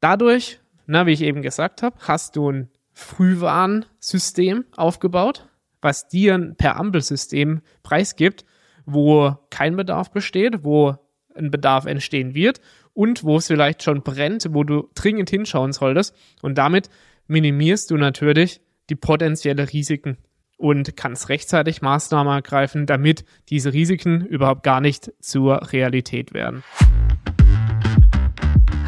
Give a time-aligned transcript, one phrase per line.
[0.00, 5.48] Dadurch, na, wie ich eben gesagt habe, hast du ein Frühwarnsystem aufgebaut,
[5.82, 8.44] was dir per Ampelsystem preisgibt,
[8.84, 10.96] wo kein Bedarf besteht, wo
[11.34, 12.60] ein Bedarf entstehen wird
[12.94, 16.14] und wo es vielleicht schon brennt, wo du dringend hinschauen solltest.
[16.40, 16.88] Und damit
[17.26, 20.16] minimierst du natürlich die potenzielle Risiken
[20.56, 26.62] und kannst rechtzeitig Maßnahmen ergreifen, damit diese Risiken überhaupt gar nicht zur Realität werden.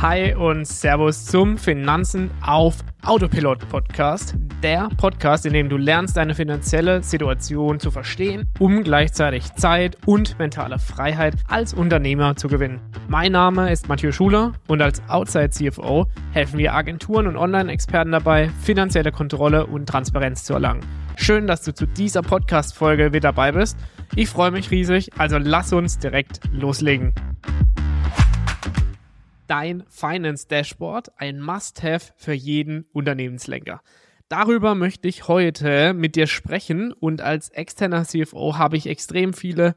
[0.01, 4.37] Hi und Servus zum Finanzen auf Autopilot Podcast.
[4.63, 10.39] Der Podcast, in dem du lernst, deine finanzielle Situation zu verstehen, um gleichzeitig Zeit und
[10.39, 12.81] mentale Freiheit als Unternehmer zu gewinnen.
[13.09, 18.51] Mein Name ist Mathieu Schuler und als Outside CFO helfen wir Agenturen und Online-Experten dabei,
[18.63, 20.87] finanzielle Kontrolle und Transparenz zu erlangen.
[21.17, 23.77] Schön, dass du zu dieser Podcast-Folge wieder dabei bist.
[24.15, 27.15] Ich freue mich riesig, also lass uns direkt loslegen
[29.49, 33.83] dein Finance Dashboard ein Must-Have für jeden Unternehmenslenker.
[34.29, 39.75] Darüber möchte ich heute mit dir sprechen und als externer CFO habe ich extrem viele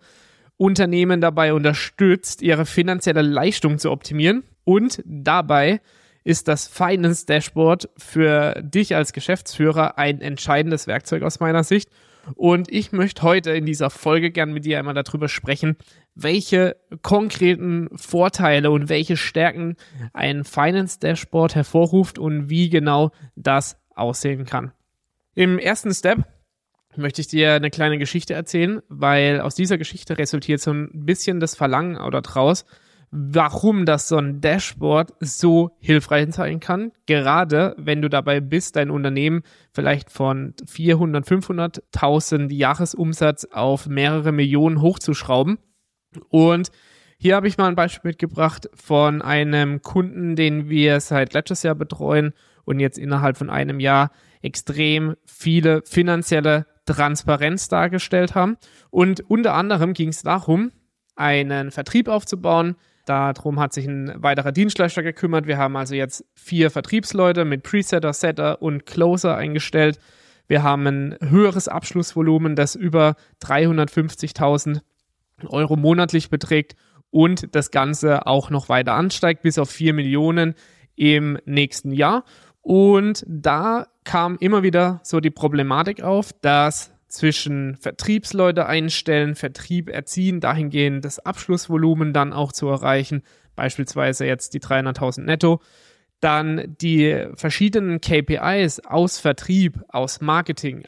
[0.57, 5.81] Unternehmen dabei unterstützt, ihre finanzielle Leistung zu optimieren und dabei
[6.23, 11.89] ist das Finance Dashboard für dich als Geschäftsführer ein entscheidendes Werkzeug aus meiner Sicht
[12.35, 15.77] und ich möchte heute in dieser Folge gern mit dir einmal darüber sprechen,
[16.15, 19.75] welche konkreten Vorteile und welche Stärken
[20.13, 24.71] ein Finance Dashboard hervorruft und wie genau das aussehen kann.
[25.33, 26.25] Im ersten Step
[26.95, 31.39] möchte ich dir eine kleine Geschichte erzählen, weil aus dieser Geschichte resultiert so ein bisschen
[31.39, 32.65] das Verlangen oder draus,
[33.11, 38.89] warum das so ein Dashboard so hilfreich sein kann, gerade wenn du dabei bist, dein
[38.89, 45.57] Unternehmen vielleicht von 400, 500.000 Jahresumsatz auf mehrere Millionen hochzuschrauben.
[46.29, 46.71] Und
[47.17, 51.75] hier habe ich mal ein Beispiel mitgebracht von einem Kunden, den wir seit letztes Jahr
[51.75, 58.57] betreuen und jetzt innerhalb von einem Jahr extrem viele finanzielle Transparenz dargestellt haben.
[58.89, 60.71] Und unter anderem ging es darum,
[61.15, 62.75] einen Vertrieb aufzubauen,
[63.05, 65.47] Darum hat sich ein weiterer Dienstleister gekümmert.
[65.47, 69.99] Wir haben also jetzt vier Vertriebsleute mit Presetter, Setter und Closer eingestellt.
[70.47, 74.81] Wir haben ein höheres Abschlussvolumen, das über 350.000
[75.47, 76.75] Euro monatlich beträgt
[77.09, 80.55] und das Ganze auch noch weiter ansteigt bis auf 4 Millionen
[80.95, 82.23] im nächsten Jahr.
[82.61, 90.39] Und da kam immer wieder so die Problematik auf, dass zwischen Vertriebsleute einstellen, Vertrieb erziehen,
[90.39, 93.23] dahingehend das Abschlussvolumen dann auch zu erreichen,
[93.55, 95.61] beispielsweise jetzt die 300.000 netto,
[96.21, 100.85] dann die verschiedenen KPIs aus Vertrieb, aus Marketing,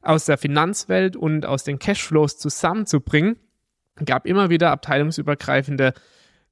[0.00, 3.36] aus der Finanzwelt und aus den Cashflows zusammenzubringen,
[4.04, 5.92] gab immer wieder abteilungsübergreifende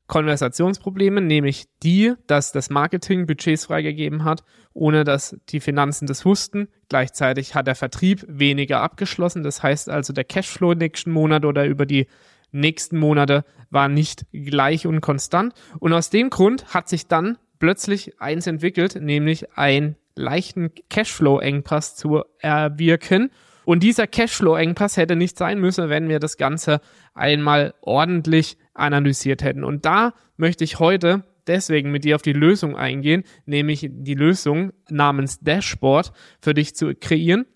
[0.06, 4.44] Konversationsprobleme, nämlich die, dass das Marketing Budgets freigegeben hat,
[4.74, 6.68] ohne dass die Finanzen das wussten.
[6.88, 9.42] Gleichzeitig hat der Vertrieb weniger abgeschlossen.
[9.42, 12.06] Das heißt also, der Cashflow nächsten Monat oder über die
[12.52, 15.54] nächsten Monate war nicht gleich und konstant.
[15.80, 22.22] Und aus dem Grund hat sich dann plötzlich eins entwickelt, nämlich einen leichten Cashflow-Engpass zu
[22.38, 23.30] erwirken.
[23.64, 26.80] Und dieser Cashflow-Engpass hätte nicht sein müssen, wenn wir das Ganze
[27.14, 29.64] einmal ordentlich analysiert hätten.
[29.64, 34.72] Und da möchte ich heute deswegen mit dir auf die Lösung eingehen, nämlich die Lösung
[34.88, 37.46] namens Dashboard für dich zu kreieren.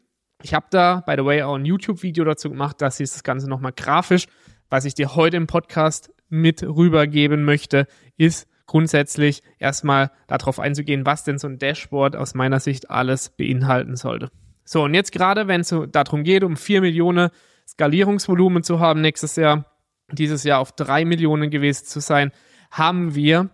[0.43, 3.49] Ich habe da, by the way, auch ein YouTube-Video dazu gemacht, dass ist das Ganze
[3.49, 4.27] nochmal grafisch.
[4.71, 7.87] Was ich dir heute im Podcast mit rübergeben möchte,
[8.17, 13.97] ist grundsätzlich erstmal darauf einzugehen, was denn so ein Dashboard aus meiner Sicht alles beinhalten
[13.97, 14.31] sollte.
[14.65, 17.31] So, und jetzt gerade, wenn es so darum geht, um 4 Millionen
[17.67, 19.65] Skalierungsvolumen zu haben nächstes Jahr,
[20.13, 22.33] dieses Jahr auf 3 Millionen gewesen zu sein,
[22.71, 23.51] haben wir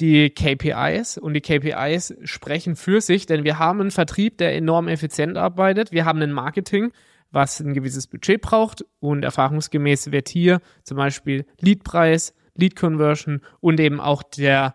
[0.00, 4.88] die KPIs und die KPIs sprechen für sich, denn wir haben einen Vertrieb, der enorm
[4.88, 5.92] effizient arbeitet.
[5.92, 6.92] Wir haben ein Marketing,
[7.30, 13.80] was ein gewisses Budget braucht und erfahrungsgemäß wird hier zum Beispiel Leadpreis, Lead Conversion und
[13.80, 14.74] eben auch der,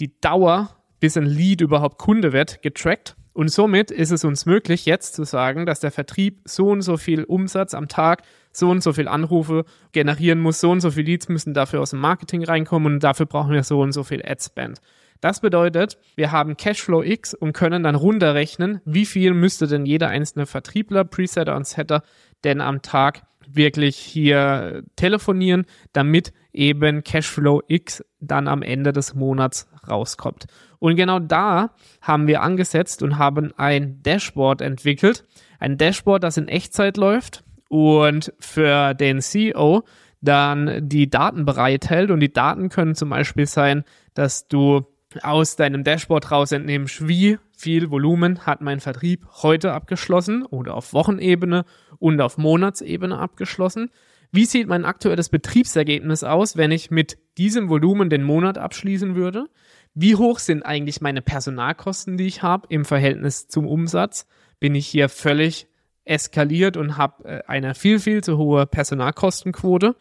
[0.00, 3.16] die Dauer, bis ein Lead überhaupt Kunde wird, getrackt.
[3.32, 6.96] Und somit ist es uns möglich, jetzt zu sagen, dass der Vertrieb so und so
[6.96, 8.22] viel Umsatz am Tag,
[8.56, 11.90] so und so viel Anrufe generieren muss, so und so viel Leads müssen dafür aus
[11.90, 14.80] dem Marketing reinkommen und dafür brauchen wir so und so viel Ad-Spend.
[15.20, 20.08] Das bedeutet, wir haben Cashflow X und können dann runterrechnen, wie viel müsste denn jeder
[20.08, 22.02] einzelne Vertriebler, Presetter und Setter
[22.44, 29.68] denn am Tag wirklich hier telefonieren, damit eben Cashflow X dann am Ende des Monats
[29.88, 30.46] rauskommt.
[30.78, 31.70] Und genau da
[32.02, 35.24] haben wir angesetzt und haben ein Dashboard entwickelt.
[35.58, 39.84] Ein Dashboard, das in Echtzeit läuft und für den CEO
[40.20, 42.10] dann die Daten bereithält.
[42.10, 43.84] Und die Daten können zum Beispiel sein,
[44.14, 44.86] dass du
[45.22, 50.92] aus deinem Dashboard raus entnimmst, wie viel Volumen hat mein Vertrieb heute abgeschlossen oder auf
[50.92, 51.64] Wochenebene
[51.98, 53.90] und auf Monatsebene abgeschlossen.
[54.30, 59.46] Wie sieht mein aktuelles Betriebsergebnis aus, wenn ich mit diesem Volumen den Monat abschließen würde?
[59.94, 64.26] Wie hoch sind eigentlich meine Personalkosten, die ich habe im Verhältnis zum Umsatz?
[64.60, 65.68] Bin ich hier völlig
[66.06, 69.96] eskaliert und habe äh, eine viel, viel zu hohe Personalkostenquote?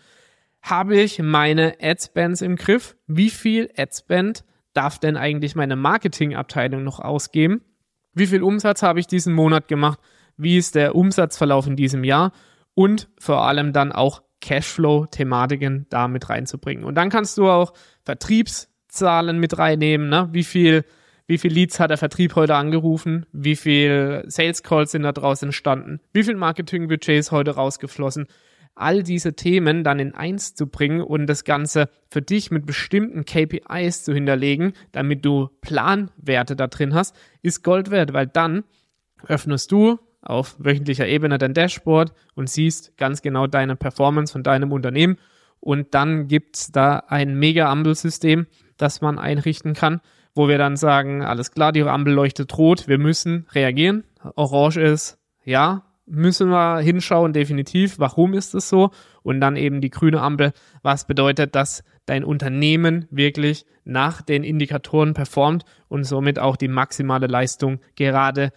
[0.62, 2.96] Habe ich meine Adspends im Griff?
[3.08, 4.44] Wie viel Adspend
[4.74, 7.62] darf denn eigentlich meine Marketingabteilung noch ausgeben?
[8.14, 10.00] Wie viel Umsatz habe ich diesen Monat gemacht?
[10.38, 12.32] Wie ist der Umsatzverlauf in diesem Jahr?
[12.74, 16.84] Und vor allem dann auch Cashflow-Thematiken da mit reinzubringen.
[16.84, 17.74] Und dann kannst du auch
[18.04, 20.10] Vertriebszahlen mit reinnehmen.
[20.10, 20.30] Ne?
[20.32, 20.84] Wie viel
[21.28, 25.42] wie viel Leads hat der Vertrieb heute angerufen, wie viel Sales Calls sind da draus
[25.42, 28.28] entstanden, wie viel Marketingbudget ist heute rausgeflossen?
[28.76, 33.24] All diese Themen dann in eins zu bringen und das Ganze für dich mit bestimmten
[33.24, 38.66] KPIs zu hinterlegen, damit du Planwerte da drin hast, ist Gold wert, weil dann
[39.28, 44.74] öffnest du auf wöchentlicher Ebene dein Dashboard und siehst ganz genau deine Performance von deinem
[44.74, 45.18] Unternehmen
[45.60, 50.02] und dann gibt's da ein mega Ampelsystem, das man einrichten kann,
[50.36, 54.04] wo wir dann sagen, alles klar, die Ampel leuchtet rot, wir müssen reagieren.
[54.36, 57.98] Orange ist, ja, müssen wir hinschauen, definitiv.
[58.00, 58.92] Warum ist es so?
[59.24, 60.54] Und dann eben die grüne Ampel,
[60.84, 67.28] was bedeutet, dass dein Unternehmen wirklich nach den Indikatoren performt und somit auch die maximale
[67.28, 68.52] Leistung gerade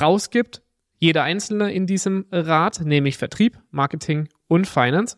[0.00, 0.62] rausgibt.
[0.98, 5.16] Jeder Einzelne in diesem Rat, nämlich Vertrieb, Marketing und Finance.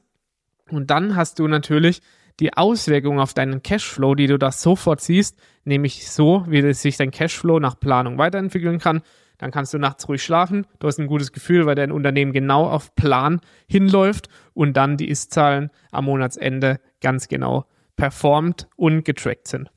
[0.71, 2.01] Und dann hast du natürlich
[2.41, 7.11] die Auswirkungen auf deinen Cashflow, die du da sofort siehst, nämlich so, wie sich dein
[7.11, 9.03] Cashflow nach Planung weiterentwickeln kann
[9.39, 10.67] dann kannst du nachts ruhig schlafen.
[10.79, 15.09] Du hast ein gutes Gefühl, weil dein Unternehmen genau auf Plan hinläuft und dann die
[15.09, 17.67] Ist-Zahlen am Monatsende ganz genau
[17.97, 19.71] performt und getrackt sind.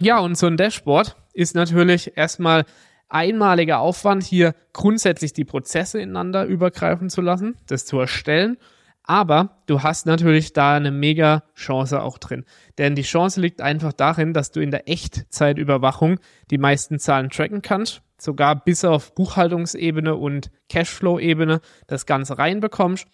[0.00, 2.64] Ja, und so ein Dashboard ist natürlich erstmal
[3.08, 8.56] einmaliger Aufwand, hier grundsätzlich die Prozesse ineinander übergreifen zu lassen, das zu erstellen.
[9.04, 12.44] Aber du hast natürlich da eine mega Chance auch drin.
[12.78, 16.20] Denn die Chance liegt einfach darin, dass du in der Echtzeitüberwachung
[16.50, 23.06] die meisten Zahlen tracken kannst sogar bis auf Buchhaltungsebene und Cashflow-Ebene das Ganze reinbekommst.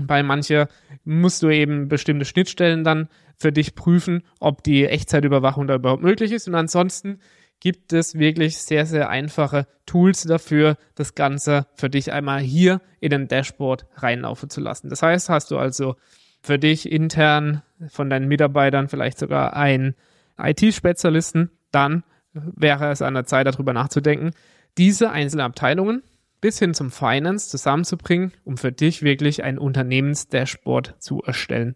[0.00, 0.68] Bei manche
[1.04, 6.32] musst du eben bestimmte Schnittstellen dann für dich prüfen, ob die Echtzeitüberwachung da überhaupt möglich
[6.32, 6.48] ist.
[6.48, 7.20] Und ansonsten
[7.60, 13.10] gibt es wirklich sehr, sehr einfache Tools dafür, das Ganze für dich einmal hier in
[13.10, 14.88] den Dashboard reinlaufen zu lassen.
[14.90, 15.96] Das heißt, hast du also
[16.40, 19.94] für dich intern von deinen Mitarbeitern vielleicht sogar einen
[20.38, 24.30] IT-Spezialisten, dann wäre es an der Zeit, darüber nachzudenken,
[24.76, 26.02] diese einzelnen Abteilungen
[26.40, 31.74] bis hin zum Finance zusammenzubringen, um für dich wirklich ein Unternehmensdashboard zu erstellen.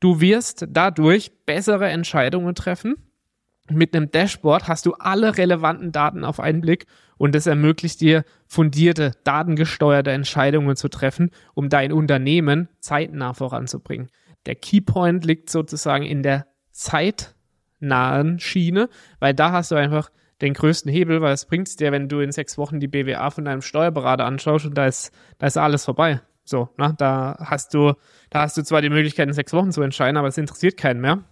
[0.00, 2.96] Du wirst dadurch bessere Entscheidungen treffen.
[3.74, 6.86] Mit einem Dashboard hast du alle relevanten Daten auf einen Blick
[7.16, 14.08] und es ermöglicht dir fundierte, datengesteuerte Entscheidungen zu treffen, um dein Unternehmen zeitnah voranzubringen.
[14.46, 17.34] Der Keypoint liegt sozusagen in der Zeit
[17.78, 18.88] nahen Schiene,
[19.20, 20.10] weil da hast du einfach
[20.40, 23.44] den größten Hebel, weil es bringt dir, wenn du in sechs Wochen die BWA von
[23.44, 26.20] deinem Steuerberater anschaust und da ist, da ist alles vorbei.
[26.44, 26.94] So, ne?
[26.98, 27.92] da hast du,
[28.30, 31.00] da hast du zwar die Möglichkeit, in sechs Wochen zu entscheiden, aber es interessiert keinen
[31.00, 31.22] mehr.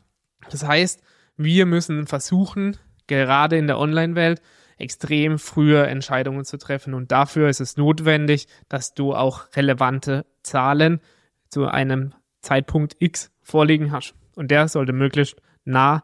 [0.50, 1.02] Das heißt,
[1.42, 2.76] wir müssen versuchen,
[3.06, 4.42] gerade in der Online-Welt,
[4.76, 6.94] extrem frühe Entscheidungen zu treffen.
[6.94, 11.00] Und dafür ist es notwendig, dass du auch relevante Zahlen
[11.48, 14.14] zu einem Zeitpunkt X vorliegen hast.
[14.34, 16.02] Und der sollte möglichst nah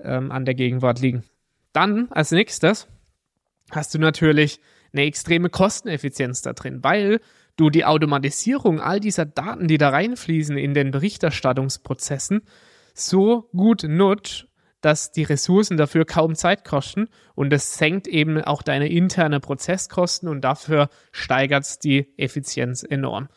[0.00, 1.24] ähm, an der Gegenwart liegen.
[1.72, 2.88] Dann als nächstes
[3.70, 4.60] hast du natürlich
[4.92, 7.20] eine extreme Kosteneffizienz da drin, weil
[7.56, 12.42] du die Automatisierung all dieser Daten, die da reinfließen in den Berichterstattungsprozessen,
[12.94, 14.49] so gut nutzt,
[14.80, 20.28] dass die Ressourcen dafür kaum Zeit kosten und es senkt eben auch deine interne Prozesskosten
[20.28, 23.28] und dafür steigert es die Effizienz enorm.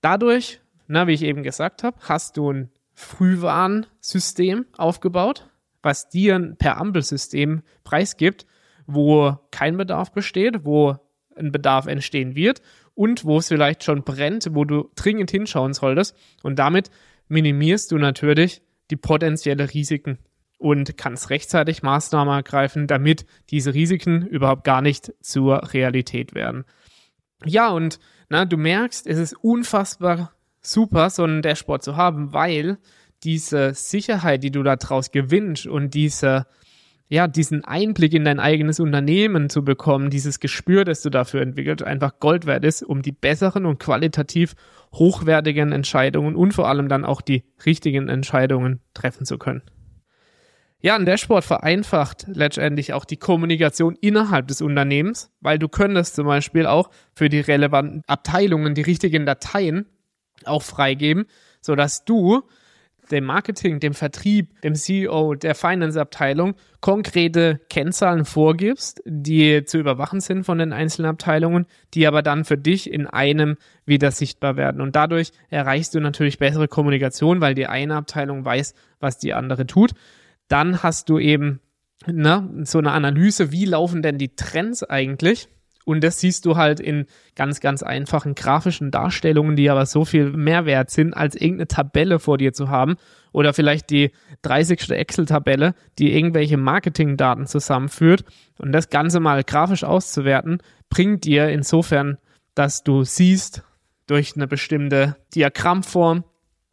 [0.00, 5.48] Dadurch, na, wie ich eben gesagt habe, hast du ein Frühwarnsystem aufgebaut,
[5.82, 8.46] was dir per Ampelsystem preisgibt,
[8.86, 10.96] wo kein Bedarf besteht, wo
[11.36, 12.60] ein Bedarf entstehen wird
[12.94, 16.16] und wo es vielleicht schon brennt, wo du dringend hinschauen solltest.
[16.42, 16.90] Und damit
[17.28, 20.18] minimierst du natürlich die potenzielle Risiken
[20.60, 26.64] und kannst rechtzeitig Maßnahmen ergreifen, damit diese Risiken überhaupt gar nicht zur Realität werden.
[27.46, 27.98] Ja, und
[28.28, 32.76] na, du merkst, es ist unfassbar super, so einen Dashboard zu haben, weil
[33.22, 36.46] diese Sicherheit, die du daraus gewinnst und diese,
[37.08, 41.82] ja, diesen Einblick in dein eigenes Unternehmen zu bekommen, dieses Gespür, das du dafür entwickelt,
[41.82, 44.54] einfach Gold wert ist, um die besseren und qualitativ
[44.92, 49.62] hochwertigen Entscheidungen und vor allem dann auch die richtigen Entscheidungen treffen zu können.
[50.82, 56.26] Ja, ein Dashboard vereinfacht letztendlich auch die Kommunikation innerhalb des Unternehmens, weil du könntest zum
[56.26, 59.84] Beispiel auch für die relevanten Abteilungen die richtigen Dateien
[60.46, 61.26] auch freigeben,
[61.60, 62.42] sodass du
[63.10, 70.44] dem Marketing, dem Vertrieb, dem CEO, der Finance-Abteilung konkrete Kennzahlen vorgibst, die zu überwachen sind
[70.44, 74.80] von den einzelnen Abteilungen, die aber dann für dich in einem wieder sichtbar werden.
[74.80, 79.66] Und dadurch erreichst du natürlich bessere Kommunikation, weil die eine Abteilung weiß, was die andere
[79.66, 79.92] tut.
[80.50, 81.60] Dann hast du eben
[82.06, 85.48] ne, so eine Analyse, wie laufen denn die Trends eigentlich?
[85.84, 90.30] Und das siehst du halt in ganz, ganz einfachen grafischen Darstellungen, die aber so viel
[90.30, 92.96] mehr wert sind, als irgendeine Tabelle vor dir zu haben
[93.32, 94.10] oder vielleicht die
[94.42, 94.90] 30.
[94.90, 98.24] Excel-Tabelle, die irgendwelche Marketingdaten zusammenführt.
[98.58, 100.58] Und das Ganze mal grafisch auszuwerten,
[100.90, 102.18] bringt dir insofern,
[102.54, 103.62] dass du siehst
[104.06, 106.24] durch eine bestimmte Diagrammform,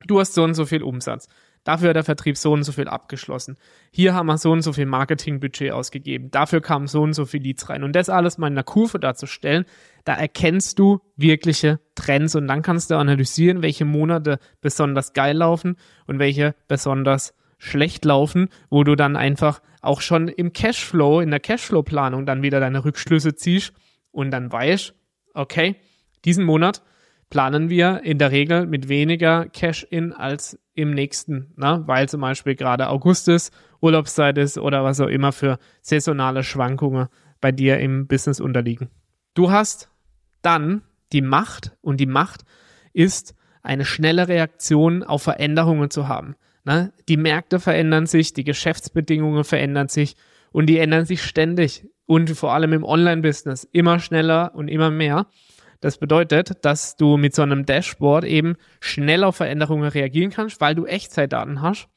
[0.07, 1.27] du hast so und so viel Umsatz.
[1.67, 3.57] Dafür hat der Vertrieb so und so viel abgeschlossen.
[3.91, 6.31] Hier haben wir so und so viel Marketingbudget ausgegeben.
[6.31, 7.83] Dafür kamen so und so viel Leads rein.
[7.83, 9.65] Und das alles mal in einer Kurve darzustellen,
[10.05, 15.75] da erkennst du wirkliche Trends und dann kannst du analysieren, welche Monate besonders geil laufen
[16.05, 21.41] und welche besonders schlecht laufen, wo du dann einfach auch schon im Cashflow, in der
[21.41, 23.73] Cashflow-Planung dann wieder deine Rückschlüsse ziehst
[24.11, 24.93] und dann weißt,
[25.33, 25.75] okay,
[26.23, 26.81] diesen Monat
[27.29, 31.83] planen wir in der Regel mit weniger Cash-in als im nächsten, ne?
[31.85, 37.07] weil zum Beispiel gerade August ist, Urlaubszeit ist oder was auch immer für saisonale Schwankungen
[37.41, 38.89] bei dir im Business unterliegen.
[39.33, 39.89] Du hast
[40.41, 42.43] dann die Macht und die Macht
[42.93, 46.35] ist eine schnelle Reaktion auf Veränderungen zu haben.
[46.63, 46.93] Ne?
[47.09, 50.15] Die Märkte verändern sich, die Geschäftsbedingungen verändern sich
[50.51, 55.27] und die ändern sich ständig und vor allem im Online-Business immer schneller und immer mehr.
[55.79, 60.75] Das bedeutet, dass du mit so einem Dashboard eben schnell auf Veränderungen reagieren kannst, weil
[60.75, 61.87] du Echtzeitdaten hast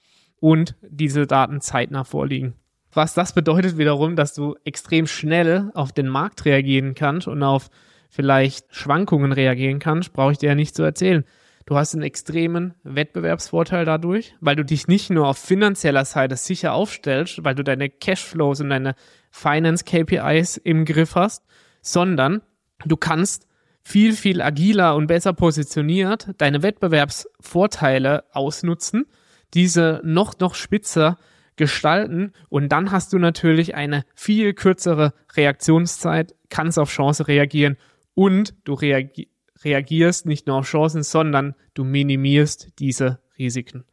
[0.40, 2.54] und diese Daten zeitnah vorliegen.
[2.92, 7.70] Was das bedeutet wiederum, dass du extrem schnell auf den Markt reagieren kannst und auf
[8.08, 11.24] vielleicht Schwankungen reagieren kannst, brauche ich dir ja nicht zu erzählen.
[11.66, 16.72] Du hast einen extremen Wettbewerbsvorteil dadurch, weil du dich nicht nur auf finanzieller Seite sicher
[16.72, 18.96] aufstellst, weil du deine Cashflows und deine
[19.30, 21.44] Finance KPIs im Griff hast,
[21.80, 22.42] sondern
[22.84, 23.46] du kannst
[23.90, 29.06] viel, viel agiler und besser positioniert deine Wettbewerbsvorteile ausnutzen,
[29.52, 31.18] diese noch, noch spitzer
[31.56, 37.76] gestalten und dann hast du natürlich eine viel kürzere Reaktionszeit, kannst auf Chance reagieren
[38.14, 39.28] und du reagi
[39.62, 43.84] reagierst nicht nur auf Chancen, sondern du minimierst diese Risiken.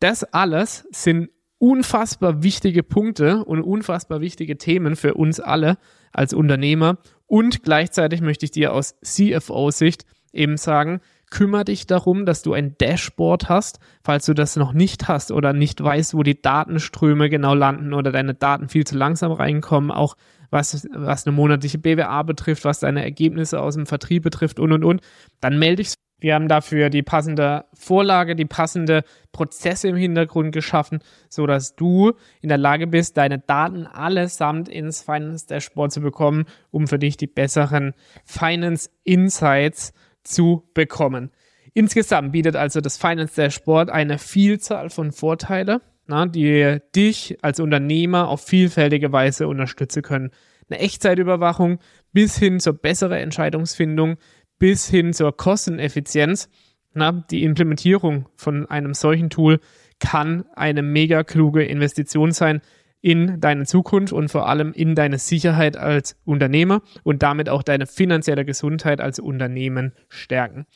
[0.00, 5.78] Das alles sind unfassbar wichtige Punkte und unfassbar wichtige Themen für uns alle
[6.10, 6.98] als Unternehmer.
[7.32, 12.76] Und gleichzeitig möchte ich dir aus CFO-Sicht eben sagen, kümmere dich darum, dass du ein
[12.76, 17.54] Dashboard hast, falls du das noch nicht hast oder nicht weißt, wo die Datenströme genau
[17.54, 20.18] landen oder deine Daten viel zu langsam reinkommen, auch
[20.50, 24.84] was, was eine monatliche BWA betrifft, was deine Ergebnisse aus dem Vertrieb betrifft und und
[24.84, 25.00] und,
[25.40, 29.02] dann melde dich wir haben dafür die passende Vorlage, die passende
[29.32, 35.02] Prozesse im Hintergrund geschaffen, so dass du in der Lage bist, deine Daten allesamt ins
[35.02, 37.92] Finance Dashboard zu bekommen, um für dich die besseren
[38.24, 41.32] Finance Insights zu bekommen.
[41.74, 48.28] Insgesamt bietet also das Finance Dashboard eine Vielzahl von Vorteile, na, die dich als Unternehmer
[48.28, 50.30] auf vielfältige Weise unterstützen können.
[50.70, 51.80] Eine Echtzeitüberwachung
[52.12, 54.18] bis hin zur besseren Entscheidungsfindung,
[54.62, 56.48] bis hin zur Kosteneffizienz.
[56.94, 59.58] Na, die Implementierung von einem solchen Tool
[59.98, 62.60] kann eine mega kluge Investition sein
[63.00, 67.86] in deine Zukunft und vor allem in deine Sicherheit als Unternehmer und damit auch deine
[67.86, 70.66] finanzielle Gesundheit als Unternehmen stärken.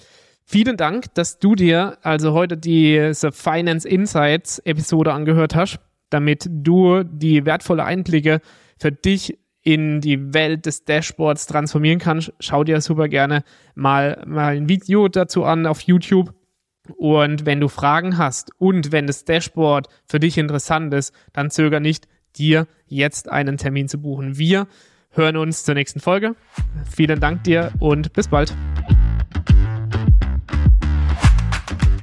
[0.44, 5.78] Vielen Dank, dass du dir also heute diese Finance Insights Episode angehört hast,
[6.10, 8.40] damit du die wertvolle Einblicke
[8.80, 13.42] für dich in die Welt des Dashboards transformieren kannst, schau dir super gerne
[13.74, 16.32] mal, mal ein Video dazu an auf YouTube.
[16.96, 21.80] Und wenn du Fragen hast und wenn das Dashboard für dich interessant ist, dann zöger
[21.80, 22.06] nicht,
[22.36, 24.38] dir jetzt einen Termin zu buchen.
[24.38, 24.68] Wir
[25.10, 26.36] hören uns zur nächsten Folge.
[26.88, 28.54] Vielen Dank dir und bis bald.